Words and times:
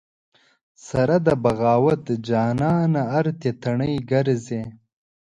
سره 0.87 1.15
د 1.27 1.29
بغاوت 1.43 2.03
جانانه 2.29 3.01
ارتې 3.19 3.51
تڼۍ 3.61 3.95
ګرځې 4.11 4.61